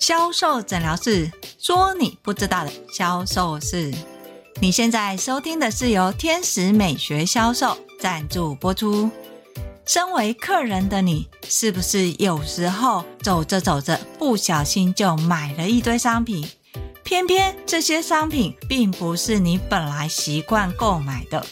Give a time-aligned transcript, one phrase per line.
[0.00, 3.92] 销售诊疗室说：“你不知道的销售事。”
[4.58, 9.10] 你现在收听的是由天使美学销售赞助播出。
[9.84, 16.48] 身为客人的你，是不是有时候走着走着，不小心就买了一堆商品？
[17.04, 21.44] 偏偏这些商品并不是你本来习惯购买的。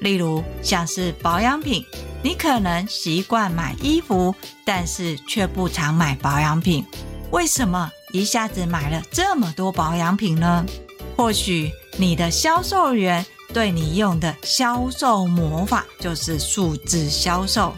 [0.00, 1.84] 例如，像是保养品，
[2.22, 6.82] 你可能习惯买衣服，但是却不常买保养品。
[7.30, 10.66] 为什么一下子买了这么多保养品呢？
[11.16, 17.72] 或许你的销售员对你用的销售魔法就是数字销售。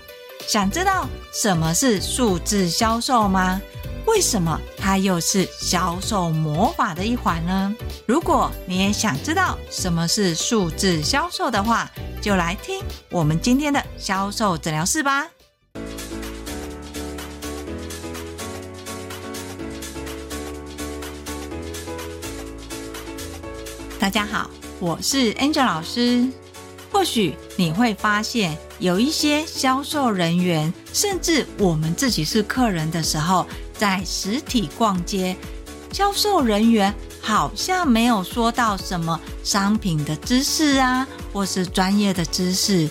[0.46, 3.60] 想知道什么是数字销售吗？
[4.06, 7.74] 为什么它又是销售魔法的一环呢？
[8.06, 11.90] 如果你也想知道什么是数字销售的话，
[12.20, 15.28] 就来听我们今天的销售诊疗室吧。
[24.02, 24.50] 大家好，
[24.80, 26.28] 我是 Angel 老师。
[26.90, 35.36] 或许你会发现，有一些销售人员，甚至我们自己是客人的时候，在实体逛街，
[35.92, 42.90] 销售人员好像没有说到什么商品的知识啊，或是专业的知识，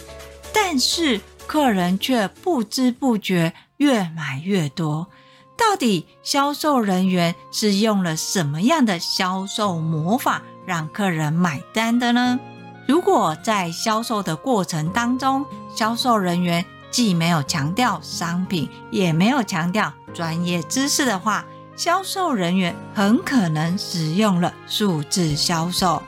[0.54, 5.10] 但是客人却不知不觉越买越多。
[5.58, 10.42] 到底销售人员是用了什么样的销售魔法，
[10.72, 12.40] 让客人买单的呢？
[12.88, 21.44] 如果在销售的过程当中，销售人员既没有强调商品，也没有强调专业知识的话，
[21.76, 26.02] 销售人员很可能使用了数字销售。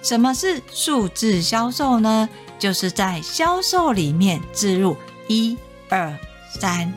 [0.00, 2.28] 什么是数字销售呢？
[2.56, 6.16] 就是在销售里面置入一二
[6.60, 6.92] 三。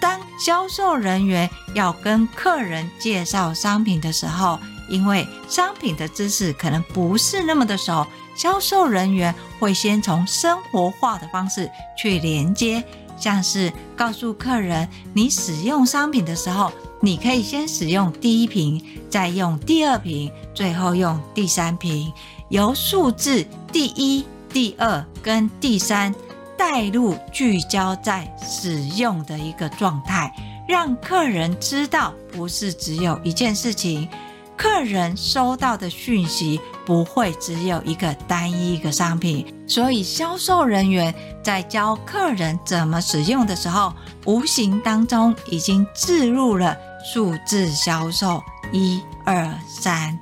[0.00, 8.06] 当销售人员要跟客人介绍商品的时候，因为商品的知识可能不是那么的熟，
[8.36, 12.82] 销售人员会先从生活化的方式去连接，
[13.18, 22.12] 像是告诉客人，你使用商品的时候，你可以先使用第一瓶，再用第二瓶，最后用第三瓶，
[22.50, 26.14] 由数字第一、第二跟第三
[26.56, 30.32] 带入，聚焦在使用的一个状态，
[30.68, 34.08] 让客人知道不是只有一件事情。
[34.56, 43.92] 客人收到的讯息不会只有一个单一一个商品，所以销售人员在教客人怎么使用的时候，
[44.24, 50.18] 无形当中已经置入了数字销售一二三，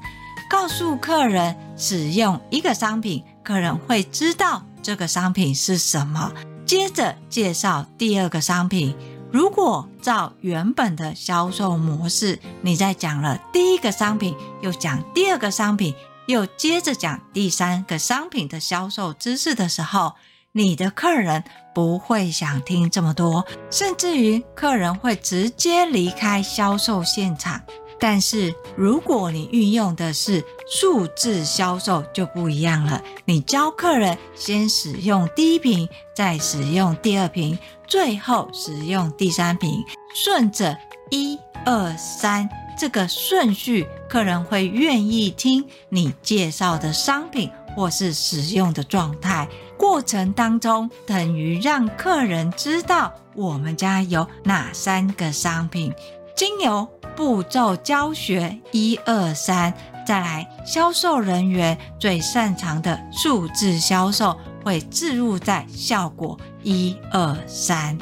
[0.50, 6.32] 告诉客人使用一个商品，客人会知道这个商品是什么，
[6.66, 8.96] 接着介绍第二个商品。
[9.34, 15.92] 如果照原本的销售模式，你在讲了第一个商品，又讲第二个商品，
[16.26, 20.12] 又接着讲第三个商品的销售知识的时候，
[20.52, 21.42] 你的客人
[21.74, 27.60] 不会想听这么多，甚至于客人会直接离开销售现场。
[27.98, 33.02] 但是如果你运用的是数字销售，就不一样了。
[33.24, 40.76] 你教客人先使用第一瓶，再使用第二瓶，最后使用第三瓶，顺着
[41.10, 42.48] 一二三
[42.78, 49.48] 这个顺序，客人会愿意听你介绍的商品或是使用的状态。
[49.76, 55.92] 过程当中，等于让客人知道我们家有哪三个商品，
[56.34, 56.88] 经由。
[57.16, 59.72] 步骤教学一二三，
[60.06, 67.96] 再来销售人员最擅长的数字销售会置入在效果一二三。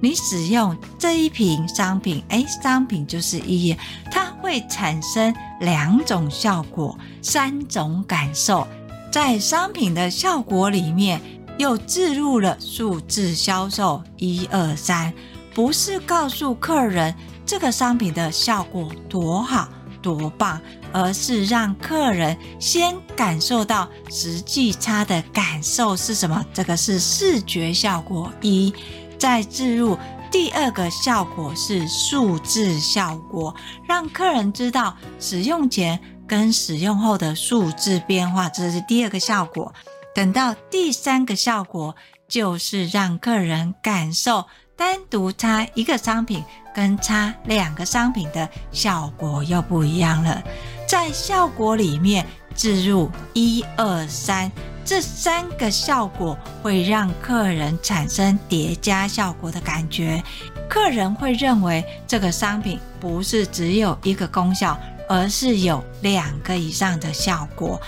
[0.00, 3.76] 你使用这一瓶商品，哎，商品就是一，
[4.10, 8.66] 它会产生两种效果，三种感受。
[9.10, 11.20] 在商品的效果里面，
[11.58, 15.12] 又置入了数字销售一二三，
[15.52, 17.12] 不是告诉客人。
[17.44, 19.68] 这个商品的效果多好
[20.00, 20.60] 多棒，
[20.92, 26.44] 而是让客人先感受到实际差的感受是什么？
[26.52, 28.72] 这个是视觉效果一，
[29.18, 29.98] 再置入
[30.30, 33.54] 第二个效果是数字效果，
[33.86, 39.72] 让客人知道使用前跟使用后的数字变化，这是第二个效果。
[40.14, 41.94] 等到第三个效果，
[42.26, 44.44] 就是让客人感受。
[44.78, 50.40] 单独插一个商品跟插两个商品的效果又不一样了，
[50.86, 54.48] 在效果里面置入一二三
[54.84, 60.22] 这三个效果，会让客人产生叠加效果的感觉。
[60.68, 64.78] 客人会认为这个商品不是只有一个功效，
[65.08, 67.80] 而是有两个以上的效果。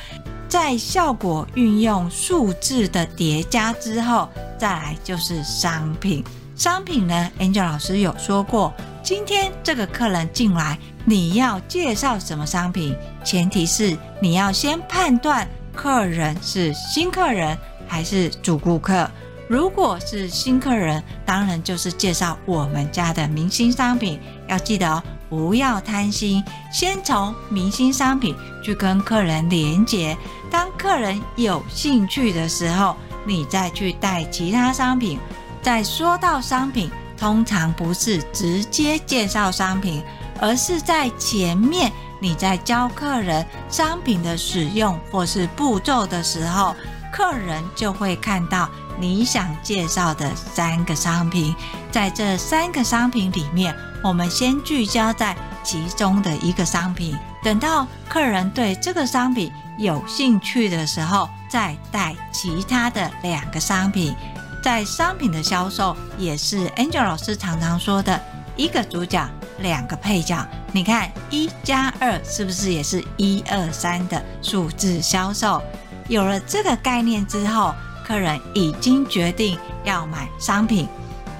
[0.48, 4.28] 在效果运用数字的叠加之后，
[4.58, 6.24] 再来就是商品。
[6.60, 8.70] 商品呢，Angel 老师有说过，
[9.02, 12.94] 今天这个客人进来，你要介绍什么商品？
[13.24, 17.56] 前提是你要先判断客人是新客人
[17.88, 19.10] 还是主顾客。
[19.48, 24.20] 如果是新客人，当然就是介绍我们家的明星商品。
[24.46, 30.14] 要记得哦，不要贪心，先从明星商品去跟客人连接。
[30.50, 35.18] 当客人有兴趣的时候，你再去带其他商品。
[35.62, 40.02] 在说到商品，通常不是直接介绍商品，
[40.40, 46.74] 而是在前面你在教客人商品的使用或是步骤的时候，
[47.12, 48.68] 客人就会看到
[48.98, 51.54] 你想介绍的三个商品。
[51.90, 64.14] 在这三个商品里面，我们先聚焦在其中的一个商品，等到客人对这个商品有兴趣的时候，再带其他的两个商品。
[64.62, 68.20] 在商品的销售，也是 Angel 老师常常说的
[68.56, 69.28] 一个主角，
[69.58, 70.46] 两个配角。
[70.72, 75.62] 你看，一加二是不是也是一二三的数字销售？
[76.08, 77.74] 有了这个概念之后，
[78.06, 80.86] 客人已经决定要买商品。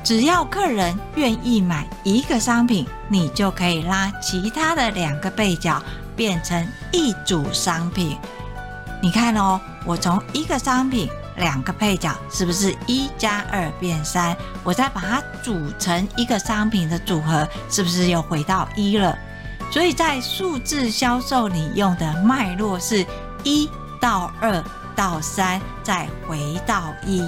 [0.02, 5.80] 只要客人愿意买一个商品，你就可以拉其他的两个配角
[6.16, 8.16] 变成一组商品。
[9.02, 14.36] 你看哦，我从一个商品，两个配角，是不是一加二变三？
[14.64, 19.16] 我再把它组成一个商品的组合，是不是又回到一了？
[19.70, 23.06] 所以在数字销售里用的脉络是
[23.44, 24.62] 一到二
[24.96, 27.22] 到三，再回到一。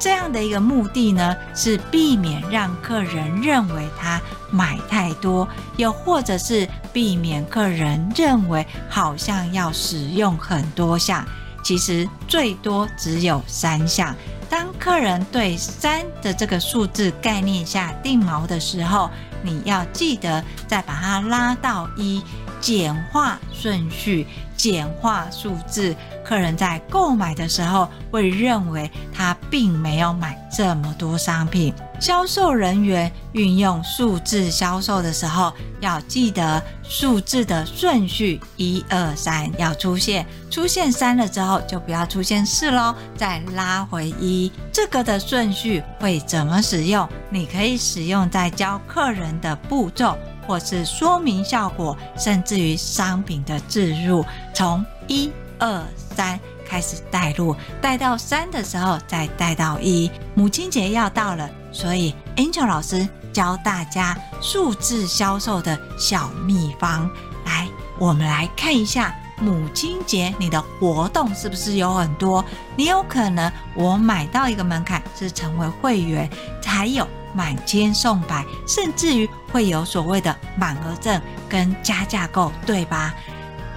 [0.00, 4.20] 这样的一个目的呢，是避免让客人认为他
[4.50, 11.24] 买太多，又或者是避免客人认为好像要使用很多项，
[11.68, 14.16] 其实最多只有三项。
[14.48, 19.10] 当客人对三的这个数字概念下定锚的时候，
[19.42, 22.22] 你要记得再把它拉到一，
[22.58, 24.26] 简化顺序，
[24.58, 25.96] 简化数字。
[26.22, 31.72] 客人在购买的时候会认为他并没有买这么多商品。
[31.98, 35.50] 销售人员运用数字销售的时候，
[35.80, 44.52] 要记得数字的顺序一二三要出现，出现三了之后就不要出现四喽，再拉回一。
[44.70, 47.08] 这个的顺序会怎么使用？
[47.30, 50.16] 你可以使用在教客人的步骤，
[50.48, 55.30] 或是说明效果，甚至于商品的置入，从一。
[55.60, 55.84] 二
[56.14, 60.08] 三开始带入，带到三的时候再带到一。
[60.36, 67.10] 母亲节要到了，所以 Angel 老师教大家数字销售的小秘方。
[67.44, 67.66] 来，
[67.98, 72.44] 我们来看一下母亲节你的活动是不是有很多？
[72.76, 76.28] 你有可能我买到一个门槛是成为会员，
[76.64, 83.14] 还有满千送百，甚至于会有所谓的满额赠跟加价购，对吧？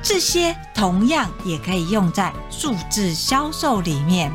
[0.04, 4.31] 这些同样也可以用在数字销售里面。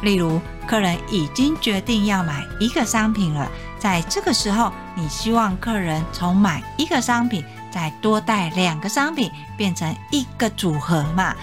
[0.00, 3.48] 例如，客人已经决定要买一个商品了，
[3.78, 11.34] 在这个时候，你希望客人从买一个商品再多带两个商品，变成一个组合嘛？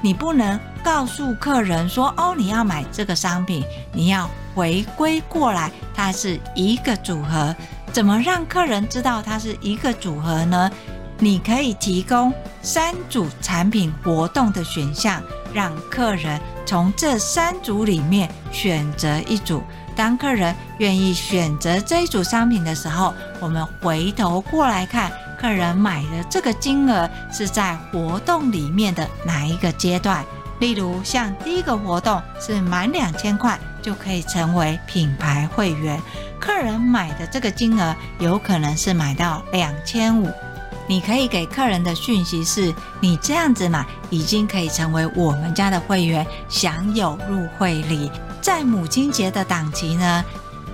[0.00, 7.54] 你不能告诉客人说：“哦，你要买这个商品。”你要回归过来，它是一个组合。
[7.92, 10.70] 怎么让客人知道它是一个组合呢？
[11.18, 15.20] 你可以提供三组产品活动的选项，
[15.52, 19.64] 让客人从这三组里面选择一组。
[19.96, 30.24] 当客人愿意选择这一组商品的时候，我们回头过来看，客人买的这个金额是在活动里面的哪一个阶段？
[30.58, 36.02] 例如，像第一个活动是满两千块就可以成为品牌会员，
[36.40, 40.28] 客人买的这个金额有可能是买到两千五。
[40.88, 48.10] 你可以给客人的讯息是：你这样子买，已经可以成为我们家的会员，享有入会礼。
[48.40, 50.24] 在母亲节的档期呢，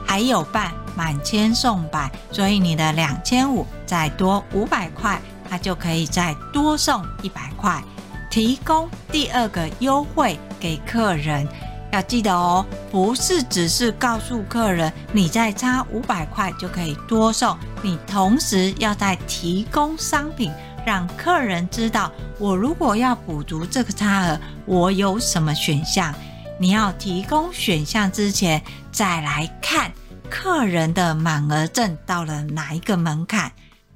[0.07, 7.83] 还有办满千送百，所以你的两千五再多五百块，它就可以再多送一百块，
[8.31, 11.47] 提供第二个优惠给客人。
[11.93, 20.51] 要记得哦，不是只是告诉客人你再差五百块就可以多送，你同时要再提供商品，
[20.85, 22.11] 让客人知道
[22.41, 26.13] 我如果要补足这个差额，我有什么选项。
[26.59, 28.61] 你要提供选项之前，
[28.91, 29.93] 再来看
[30.35, 33.53] 客人的满额赠到了哪一个门槛。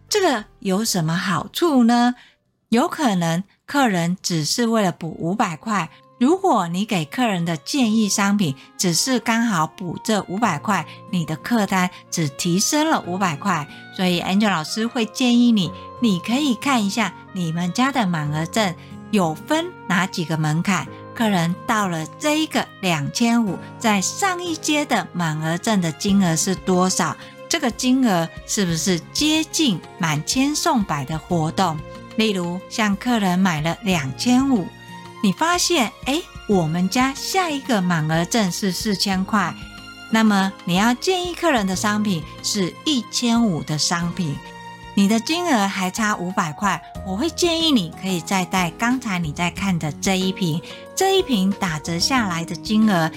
[0.08, 2.14] 这个有什么好处呢？
[2.68, 5.90] 有可能客人只是为了补五百块。
[6.20, 13.66] 如果你给客人的建议商品只是刚好补这五百块，你的客单只提升了五百块，
[13.96, 18.76] 所以 Angel 老师会建议你，你可以看一下你们家的满额赠
[19.10, 20.86] 有分哪几个门槛，
[21.18, 27.16] 客人到了这一个两千五，在上一阶的满额赠的金额是多少？
[27.48, 31.76] 这个金额是不是接近满千送百的活动？
[32.14, 34.64] 例如，像客人买了两千五。
[35.20, 39.52] 你发现，哎，我们家下一个满额赠是四千块，
[40.12, 44.36] 那么你要建议客人的商品是一千五的商品，
[44.94, 50.62] 你的金额还差五百块，我会建议你可以再带刚才你在看的这一瓶，
[50.98, 53.08] 这一瓶打折下来的金额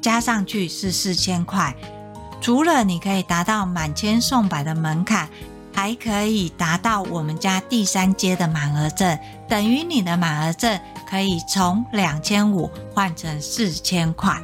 [0.00, 1.72] 加上去是四千块，
[2.40, 5.28] 除了你可以达到满千送百的门槛。
[5.72, 9.16] 还可以达到我们家第三阶的满额赠，
[9.48, 10.76] 等于你的满额赠
[11.08, 14.36] 可以从两千五换成四千块。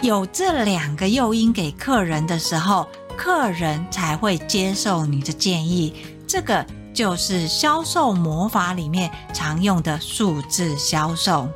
[0.00, 5.94] 有这两个诱因给客人的时候，客人才会接受你的建议。
[6.26, 11.48] 这个就是销售魔法里面常用的数字销售，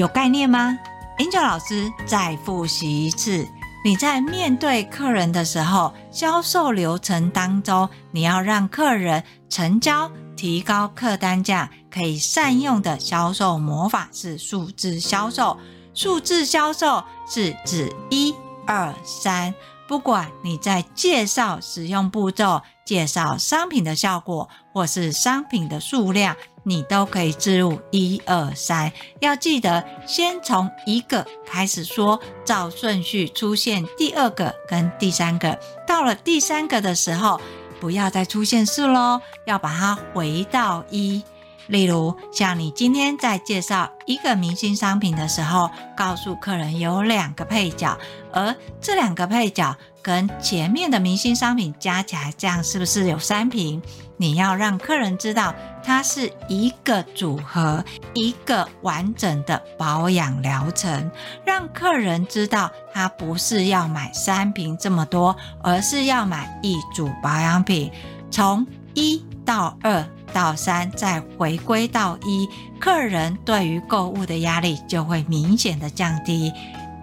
[0.00, 0.78] 有概念吗
[1.18, 3.46] 银久老师再复习一次。
[3.84, 15.58] 你在面对客人的时候，销售流程当中，你要让客人成交，提高客单价，可以善用的销售魔法是数字销售。
[15.92, 18.34] 数字销售是指一
[18.66, 19.54] 二三，
[19.86, 26.34] 不管你在介绍使用步骤、介绍商品的效果，或是商品的数量。
[26.62, 35.58] 你都可以置入一二三，要记得先从一个开始说，照顺序出现第二个跟第三个。
[35.86, 37.40] 到了第三个的时候，
[37.80, 41.22] 不要再出现四喽，要把它回到一。
[41.66, 47.96] 例如，像你今天在介绍一个明星商品的时候，告诉客人有两个配角，
[48.32, 53.80] 而这两个配角跟前面的明星商品加起来，这样是不是有三瓶？
[54.16, 57.82] 你要让客人知道，它是一个组合，
[58.14, 61.10] 一个完整的保养疗程，
[61.44, 67.90] 让客人知道，他不是要买三瓶这么多，而是要买一组保养品，
[68.30, 70.04] 从一到二。
[70.32, 76.52] 到三，再回归到一，客人对于购物的压力就会明显的降低。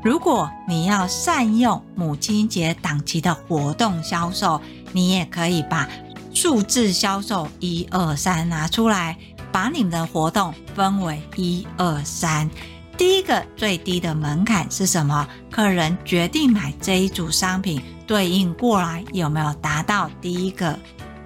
[0.03, 4.61] 如果你要善用母亲节档期的活动销售，
[4.91, 5.87] 你也可以把
[6.33, 9.17] 数字销售一二三拿出来，
[9.51, 12.49] 把你们的活动分为一二三。
[12.97, 15.27] 第一个最低的门槛是什么？
[15.51, 20.77] 客人决定买这一组商品，对应过来有没有达到第一个？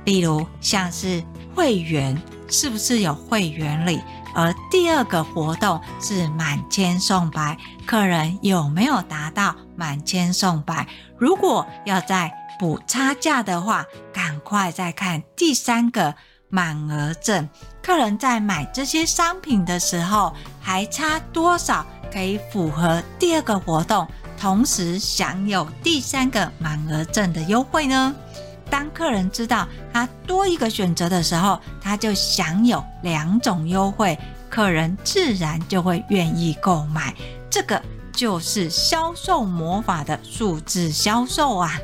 [0.06, 1.24] 例如像是。
[1.54, 4.00] 会员是不是有会员礼？
[4.34, 10.88] 而第二个活动是满千送百，客人有没有达到满千送百？
[11.18, 16.14] 如果要再补差价的话，赶快再看第三个
[16.50, 17.48] 满额赠。
[17.82, 24.08] 客人在买这些商品的时候，还差多少可以符合第二个活动，
[24.40, 28.14] 同时享有第三个满额赠的优惠呢？
[28.72, 34.18] 当客人知道他多一个选择的时候，他就享有两种优惠，
[34.50, 37.14] 客人自然就会愿意购买。
[37.50, 37.80] 这个
[38.14, 41.78] 就是销售魔法的数字销售啊！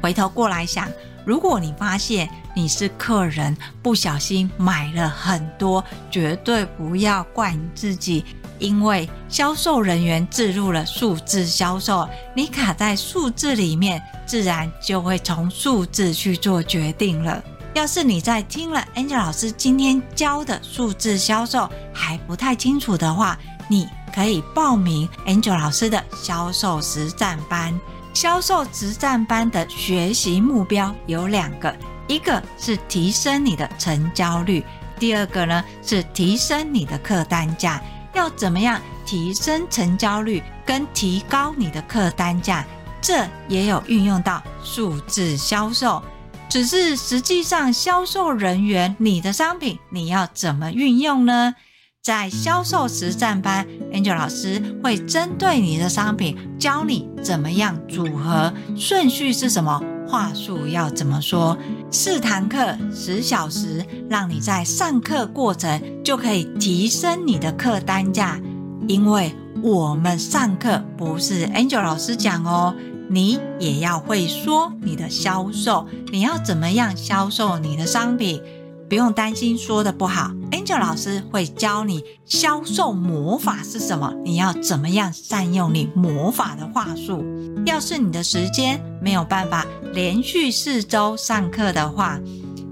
[0.00, 0.88] 回头过来想，
[1.24, 8.24] 如果你发现你是客人，不小心买了很多，绝对不要怪你自己。
[8.58, 17.42] 因为销售人员置入了数字销售，你卡在数字里面，自然就会从数字去做决定了。
[17.74, 23.38] 要是你在听了 Angel 老师今天教的数字销售还不太清楚的话，
[23.68, 27.78] 你可以报名 Angel 老师的销售实战班。
[28.14, 31.72] 销售实战班的学习目标有两个，
[32.08, 34.64] 一个是提升你的成交率，
[34.98, 37.80] 第二个呢是提升你的客单价。
[38.18, 42.64] 要怎么样提升成交率跟提高你的客单价？
[43.00, 46.02] 这也有运用到数字销售，
[46.48, 51.54] 只是实际上销售人员，你的商品你要怎么运用呢？
[52.02, 61.56] 在销售实战班，Angel 老师会针对你的商品教你怎么样组合，顺序是什么，话术要怎么说。
[61.90, 68.40] 四堂课十小时，让你在上课过程就可以提升你的客单价。
[68.88, 72.74] 因为我们上课不是 Angel 老师讲哦，
[73.10, 78.40] 你也要会说你的销售，你要怎么样销售你的商品？
[78.88, 87.22] 不用担心说的不好，Angel 老师会教你销售魔法是什么，你要怎么样善用你魔法的话术。
[87.66, 92.18] 要是你的时间没有办法连续四周上课的话，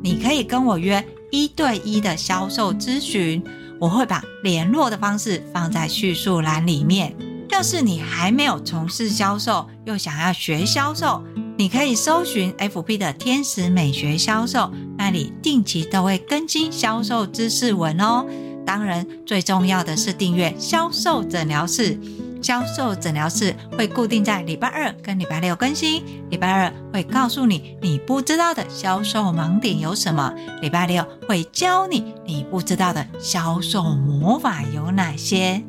[0.03, 3.45] 你可以跟我约一对一的销售咨询，
[3.79, 7.15] 我会把联络的方式放在叙述栏里面。
[7.51, 11.23] 要是你还没有从事销售，又想要学销售，
[11.59, 18.27] 你可以搜寻 FB 的天使美学销售，那里定期都会更新销售知识文哦。
[18.67, 21.99] 当然，最重要的是订阅销售诊疗室。
[22.43, 26.05] 销售诊疗室会固定在礼拜二跟礼拜六更新。
[26.29, 35.65] 礼拜二会告诉你你不知道的销售盲点有什么，礼拜六会教你你不知道的销售魔法有哪些。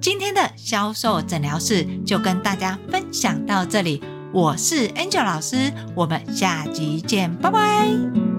[0.00, 8.29] 今天的销售诊疗室就跟大家分享到这里，我是 Angel 老师，我们下集见，拜拜。